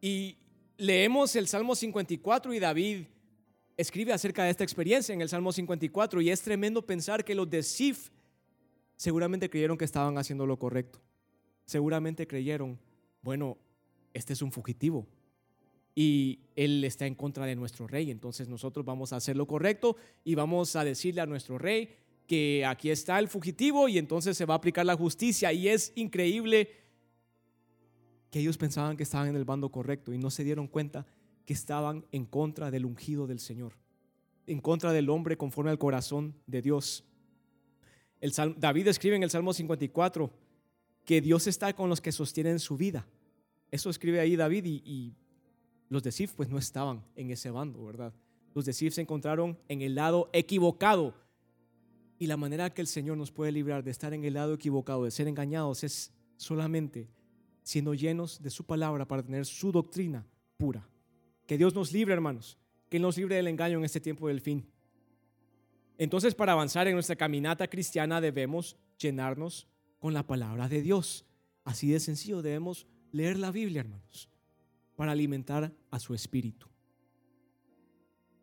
[0.00, 0.36] Y
[0.78, 3.04] leemos el Salmo 54 y David
[3.76, 7.50] escribe acerca de esta experiencia en el Salmo 54 y es tremendo pensar que los
[7.50, 8.10] de Sif
[8.96, 11.00] seguramente creyeron que estaban haciendo lo correcto.
[11.66, 12.78] Seguramente creyeron,
[13.22, 13.58] bueno,
[14.14, 15.06] este es un fugitivo
[15.94, 18.10] y él está en contra de nuestro rey.
[18.10, 21.94] Entonces nosotros vamos a hacer lo correcto y vamos a decirle a nuestro rey
[22.26, 25.52] que aquí está el fugitivo y entonces se va a aplicar la justicia.
[25.52, 26.70] Y es increíble
[28.30, 31.06] que ellos pensaban que estaban en el bando correcto y no se dieron cuenta
[31.46, 33.74] que estaban en contra del ungido del Señor,
[34.46, 37.04] en contra del hombre conforme al corazón de Dios.
[38.56, 40.30] David escribe en el Salmo 54
[41.04, 43.06] que Dios está con los que sostienen su vida.
[43.70, 45.14] Eso escribe ahí David y,
[45.88, 48.12] los de pues no estaban en ese bando, ¿verdad?
[48.54, 51.14] Los de se encontraron en el lado equivocado.
[52.18, 55.04] Y la manera que el Señor nos puede librar de estar en el lado equivocado,
[55.04, 57.08] de ser engañados, es solamente
[57.68, 60.26] siendo llenos de su palabra para tener su doctrina
[60.56, 60.88] pura.
[61.46, 62.56] Que Dios nos libre, hermanos,
[62.88, 64.66] que nos libre del engaño en este tiempo del fin.
[65.98, 71.26] Entonces, para avanzar en nuestra caminata cristiana debemos llenarnos con la palabra de Dios.
[71.62, 74.30] Así de sencillo, debemos leer la Biblia, hermanos,
[74.96, 76.68] para alimentar a su espíritu.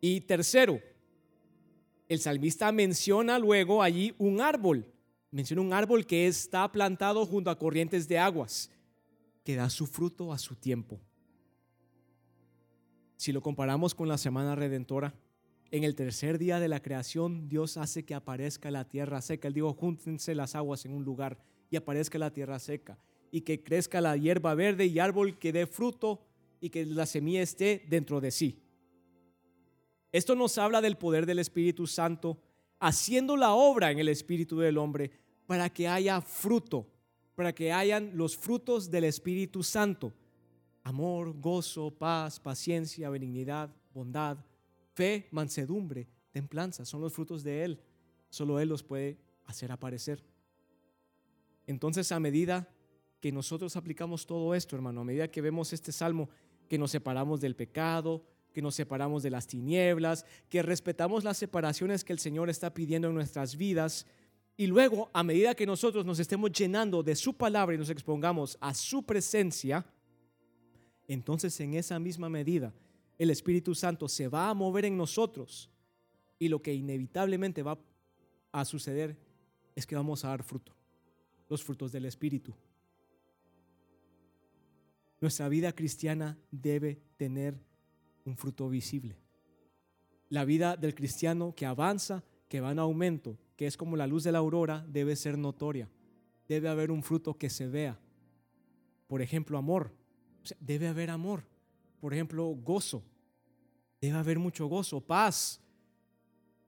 [0.00, 0.80] Y tercero,
[2.08, 4.86] el salmista menciona luego allí un árbol.
[5.32, 8.70] Menciona un árbol que está plantado junto a corrientes de aguas,
[9.46, 11.00] que da su fruto a su tiempo.
[13.16, 15.14] Si lo comparamos con la semana redentora,
[15.70, 19.46] en el tercer día de la creación, Dios hace que aparezca la tierra seca.
[19.46, 21.38] Él dijo, júntense las aguas en un lugar
[21.70, 22.98] y aparezca la tierra seca
[23.30, 26.26] y que crezca la hierba verde y árbol que dé fruto
[26.60, 28.60] y que la semilla esté dentro de sí.
[30.10, 32.42] Esto nos habla del poder del Espíritu Santo
[32.80, 35.12] haciendo la obra en el espíritu del hombre
[35.46, 36.88] para que haya fruto,
[37.36, 40.12] para que hayan los frutos del Espíritu Santo.
[40.82, 44.38] Amor, gozo, paz, paciencia, benignidad, bondad,
[44.94, 47.80] fe, mansedumbre, templanza, son los frutos de Él.
[48.30, 50.24] Solo Él los puede hacer aparecer.
[51.66, 52.68] Entonces, a medida
[53.20, 56.28] que nosotros aplicamos todo esto, hermano, a medida que vemos este salmo,
[56.68, 62.04] que nos separamos del pecado, que nos separamos de las tinieblas, que respetamos las separaciones
[62.04, 64.06] que el Señor está pidiendo en nuestras vidas.
[64.56, 68.56] Y luego, a medida que nosotros nos estemos llenando de su palabra y nos expongamos
[68.60, 69.84] a su presencia,
[71.06, 72.72] entonces en esa misma medida
[73.18, 75.70] el Espíritu Santo se va a mover en nosotros
[76.38, 77.78] y lo que inevitablemente va
[78.52, 79.16] a suceder
[79.74, 80.74] es que vamos a dar fruto,
[81.48, 82.54] los frutos del Espíritu.
[85.20, 87.58] Nuestra vida cristiana debe tener
[88.24, 89.16] un fruto visible.
[90.28, 94.22] La vida del cristiano que avanza, que va en aumento, que es como la luz
[94.22, 95.88] de la aurora, debe ser notoria.
[96.46, 97.98] Debe haber un fruto que se vea.
[99.06, 99.92] Por ejemplo, amor.
[100.60, 101.44] debe haber amor.
[102.00, 103.02] Por ejemplo, gozo.
[104.00, 105.60] Debe haber mucho gozo, paz.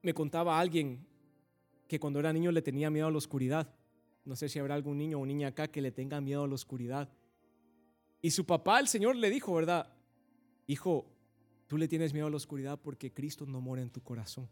[0.01, 1.05] Me contaba alguien
[1.87, 3.73] que cuando era niño le tenía miedo a la oscuridad.
[4.25, 6.55] No sé si habrá algún niño o niña acá que le tenga miedo a la
[6.55, 7.09] oscuridad.
[8.21, 9.93] Y su papá, el Señor, le dijo, ¿verdad?
[10.67, 11.05] Hijo,
[11.67, 14.49] tú le tienes miedo a la oscuridad porque Cristo no mora en tu corazón.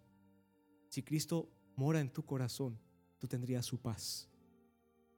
[0.90, 2.78] Si Cristo mora en tu corazón,
[3.18, 4.28] tú tendrías su paz.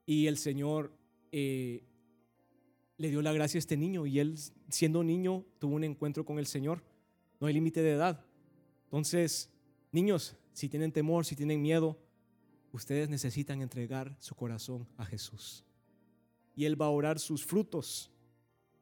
[0.06, 0.92] Y el Señor
[1.32, 1.82] eh,
[2.96, 6.38] le dio la gracia a este niño y él, siendo niño, tuvo un encuentro con
[6.38, 6.84] el Señor.
[7.40, 8.24] No hay límite de edad.
[8.84, 9.50] Entonces,
[9.90, 11.98] niños, si tienen temor, si tienen miedo,
[12.72, 15.64] ustedes necesitan entregar su corazón a Jesús.
[16.54, 18.10] Y Él va a orar sus frutos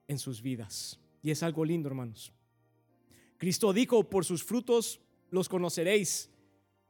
[0.09, 0.99] en sus vidas.
[1.23, 2.33] Y es algo lindo, hermanos.
[3.37, 6.31] Cristo dijo, por sus frutos los conoceréis.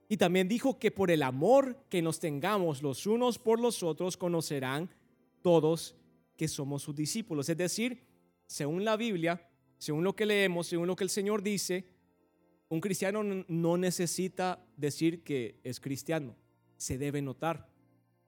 [0.09, 4.16] Y también dijo que por el amor que nos tengamos los unos por los otros,
[4.16, 4.90] conocerán
[5.42, 5.94] todos
[6.37, 7.49] que somos sus discípulos.
[7.49, 8.05] Es decir,
[8.47, 11.85] según la Biblia, según lo que leemos, según lo que el Señor dice,
[12.71, 16.35] un cristiano no necesita decir que es cristiano.
[16.77, 17.68] Se debe notar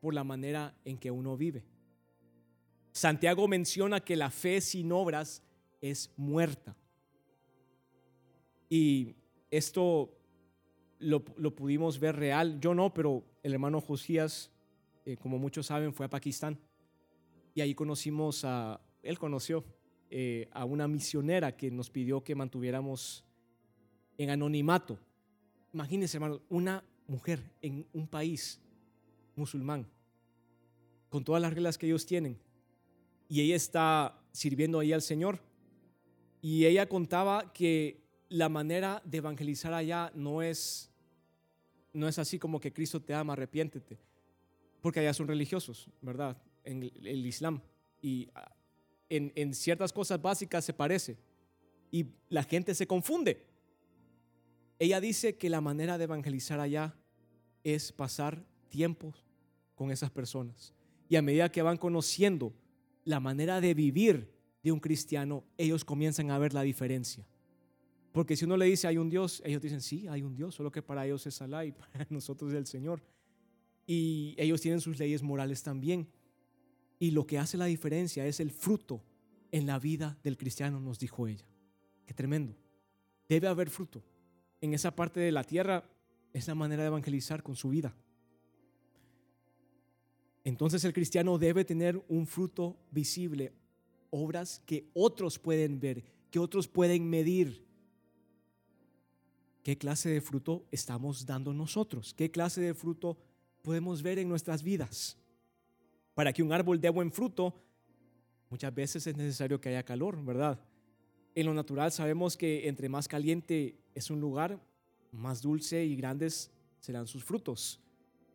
[0.01, 1.65] por la manera en que uno vive.
[2.93, 5.43] Santiago menciona que la fe sin obras
[5.81, 6.77] es muerta.
[8.69, 9.15] Y
[9.51, 10.20] esto
[11.01, 12.61] lo, pudimos ver real.
[12.61, 14.51] Yo no, pero el hermano Josías,
[15.05, 16.59] eh, como muchos saben, fue a Pakistán.
[17.55, 19.65] Y ahí conocimos a, él conoció
[20.11, 23.25] eh, a una misionera que nos pidió que mantuviéramos
[24.19, 24.99] en anonimato.
[25.73, 28.61] Imagínense, hermano, una mujer en un país
[29.35, 29.87] musulmán,
[31.09, 32.39] con todas las reglas que ellos tienen,
[33.29, 35.41] y ella está sirviendo ahí al Señor.
[36.43, 40.90] Y ella contaba que la manera de evangelizar allá no es,
[41.93, 43.99] no es así como que Cristo te ama, arrepiéntete,
[44.81, 46.37] porque allá son religiosos, ¿verdad?
[46.65, 47.61] En el, Islam.
[48.01, 48.55] Y ah,
[49.09, 51.19] en, ciertas cosas básicas se parece.
[51.91, 53.47] Y la gente se confunde.
[54.79, 56.95] Ella dice que la manera de evangelizar allá
[57.65, 59.13] es pasar tiempo
[59.75, 60.73] con esas personas.
[61.09, 62.55] Y a medida que van conociendo
[63.05, 67.27] la manera de vivir de un cristiano, ellos comienzan a ver la diferencia.
[68.13, 70.71] Porque si uno le dice hay un Dios, ellos dicen sí, hay un Dios, solo
[70.71, 73.03] que para ellos es Alá y para nosotros es el Señor.
[73.87, 76.09] Y ellos tienen sus leyes morales también.
[76.99, 79.03] Y lo que hace la diferencia es el fruto
[79.53, 81.47] en la vida del cristiano, nos dijo ella.
[82.07, 82.55] Qué tremendo.
[83.29, 84.03] Debe haber fruto.
[84.61, 85.89] En esa parte de la tierra
[86.33, 87.95] es la manera de evangelizar con su vida.
[90.45, 93.53] Entonces el cristiano debe tener un fruto visible,
[94.11, 97.67] obras que otros pueden ver, que otros pueden medir.
[99.63, 102.15] ¿Qué clase de fruto estamos dando nosotros?
[102.15, 103.19] ¿Qué clase de fruto
[103.63, 105.17] podemos ver en nuestras vidas?
[106.15, 107.55] Para que un árbol dé buen fruto,
[108.49, 110.61] muchas veces es necesario que haya calor, ¿verdad?
[111.35, 114.61] En lo natural sabemos que entre más caliente es un lugar,
[115.13, 117.81] más dulce y grandes serán sus frutos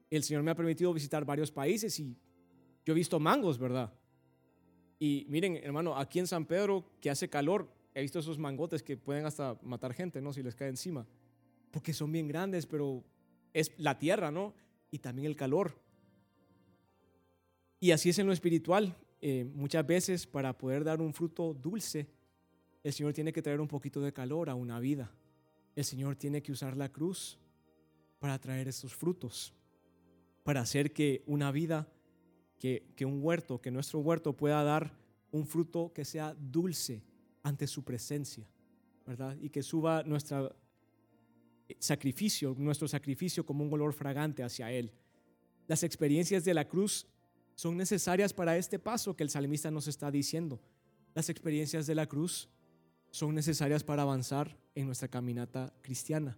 [0.10, 2.18] el Señor me ha permitido visitar varios países y
[2.86, 3.94] yo he visto mangos, ¿verdad?
[5.00, 8.96] Y miren, hermano, aquí en San Pedro, que hace calor, he visto esos mangotes que
[8.96, 10.32] pueden hasta matar gente, ¿no?
[10.32, 11.08] Si les cae encima.
[11.72, 13.04] Porque son bien grandes, pero
[13.54, 14.54] es la tierra, ¿no?
[14.92, 15.80] Y también el calor.
[17.80, 18.96] Y así es en lo espiritual.
[19.22, 22.08] Eh, muchas veces para poder dar un fruto dulce,
[22.84, 25.12] el Señor tiene que traer un poquito de calor a una vida.
[25.76, 27.40] El Señor tiene que usar la cruz
[28.20, 29.52] para traer esos frutos
[30.46, 31.88] para hacer que una vida,
[32.60, 34.96] que, un huerto, que nuestro huerto pueda dar
[35.32, 37.02] un fruto que sea dulce
[37.46, 38.46] ante su presencia,
[39.06, 39.38] ¿verdad?
[39.40, 40.56] Y que suba nuestro
[41.80, 44.92] sacrificio, nuestro sacrificio como un olor fragante hacia Él.
[45.68, 47.08] Las experiencias de la cruz
[47.56, 50.60] son necesarias para este paso que el salmista nos está diciendo.
[51.14, 52.50] Las experiencias de la cruz
[53.12, 56.38] son necesarias para avanzar en nuestra caminata cristiana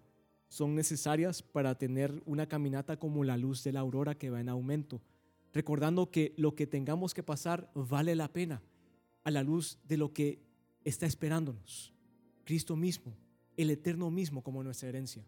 [0.49, 4.49] son necesarias para tener una caminata como la luz de la aurora que va en
[4.49, 5.01] aumento,
[5.53, 8.61] recordando que lo que tengamos que pasar vale la pena
[9.23, 10.39] a la luz de lo que
[10.89, 11.93] está esperándonos.
[12.45, 13.13] Cristo mismo,
[13.57, 15.25] el eterno mismo como nuestra herencia.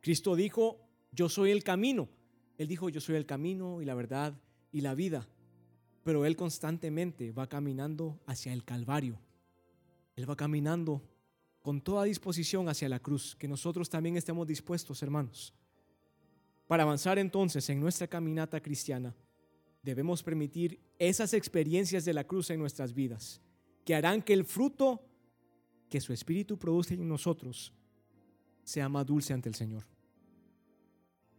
[0.00, 0.80] Cristo dijo,
[1.12, 2.08] yo soy el camino.
[2.56, 4.40] Él dijo, yo soy el camino y la verdad
[4.72, 5.28] y la vida.
[6.02, 9.20] Pero Él constantemente va caminando hacia el Calvario.
[10.16, 11.02] Él va caminando
[11.62, 15.54] con toda disposición hacia la cruz, que nosotros también estemos dispuestos, hermanos.
[16.66, 19.14] Para avanzar entonces en nuestra caminata cristiana,
[19.82, 23.40] debemos permitir esas experiencias de la cruz en nuestras vidas,
[23.88, 25.00] que harán que el fruto
[25.88, 27.72] que su Espíritu produce en nosotros
[28.62, 29.86] sea más dulce ante el Señor.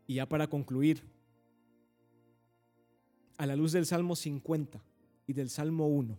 [0.08, 1.04] Y ya para concluir,
[3.38, 4.84] a la luz del Salmo 50
[5.28, 6.18] y del Salmo 1,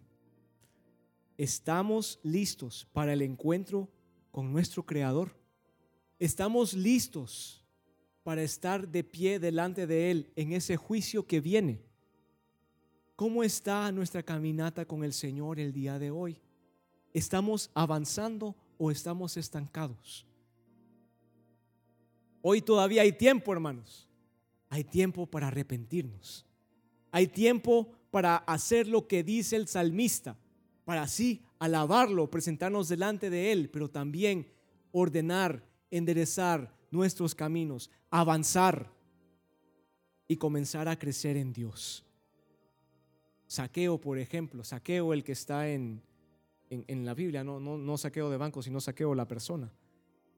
[1.37, 3.91] ¿estamos listos para el encuentro
[4.31, 5.37] con nuestro Creador?
[6.21, 7.67] ¿Estamos listos
[8.23, 11.90] para estar de pie delante de Él en ese juicio que viene?
[13.21, 16.41] ¿Cómo está nuestra caminata con el Señor el día de hoy?
[17.13, 20.27] ¿Estamos avanzando o estamos estancados?
[22.41, 24.09] Hoy todavía hay tiempo, hermanos.
[24.71, 26.47] Hay tiempo para arrepentirnos.
[27.11, 30.39] Hay tiempo para hacer lo que dice el salmista,
[30.87, 34.51] para así alabarlo, presentarnos delante de Él, pero también
[34.93, 38.91] ordenar, enderezar nuestros caminos, avanzar
[40.27, 42.07] y comenzar a crecer en Dios.
[43.51, 46.05] Saqueo, por ejemplo, saqueo el que está en,
[46.71, 49.73] en, la Biblia, no, no, no, saqueo de banco, sino saqueo la persona.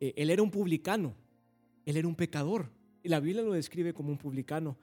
[0.00, 1.14] Eh, él era un publicano,
[1.84, 2.70] él era un pecador.
[3.02, 4.78] Y la Biblia lo describe como un publicano.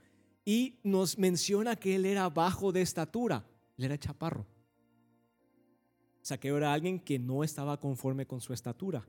[0.46, 3.48] Y nos menciona que él era bajo de estatura,
[3.80, 4.46] él era chaparro.
[6.22, 9.08] Saqueo era alguien que no estaba conforme con su estatura.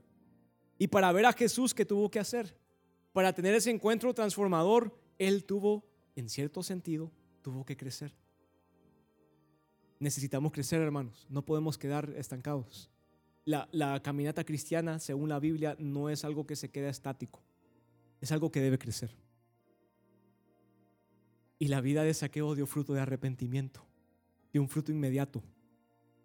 [0.79, 2.57] Y para ver a Jesús, ¿qué tuvo que hacer?
[3.13, 7.11] Para tener ese encuentro transformador, él tuvo, en cierto sentido,
[7.43, 8.15] tuvo que crecer.
[10.01, 11.27] Necesitamos crecer, hermanos.
[11.29, 12.89] No podemos quedar estancados.
[13.45, 17.39] La, caminata cristiana, según la Biblia, no es algo que se queda estático.
[18.19, 19.15] Es algo que debe crecer.
[21.59, 23.85] Y la vida de saqueo dio fruto de arrepentimiento,
[24.51, 25.43] dio un fruto inmediato.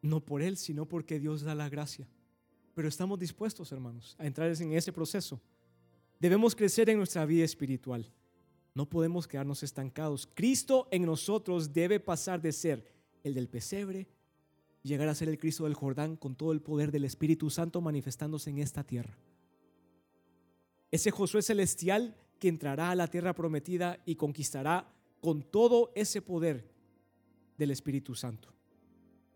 [0.01, 2.09] No por él, sino porque Dios da la gracia.
[2.75, 5.39] Pero estamos dispuestos, hermanos, a entrar en ese proceso.
[6.19, 8.11] Debemos crecer en nuestra vida espiritual.
[8.73, 10.27] No podemos quedarnos estancados.
[10.33, 12.96] Cristo en nosotros debe pasar de ser
[13.27, 14.09] el del pesebre,
[14.83, 18.51] llegar a ser el Cristo del Jordán con todo el poder del Espíritu Santo manifestándose
[18.51, 19.19] en esta tierra.
[20.91, 26.71] Ese Josué celestial que entrará a la tierra prometida y conquistará con todo ese poder
[27.59, 28.53] del Espíritu Santo.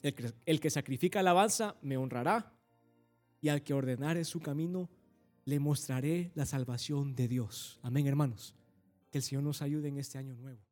[0.02, 2.52] El que, el que sacrifica alabanza me honrará
[3.40, 4.88] y al que ordenare su camino
[5.44, 7.80] le mostraré la salvación de Dios.
[7.82, 8.54] Amén, hermanos.
[9.10, 10.69] Que el Señor nos ayude en este año nuevo.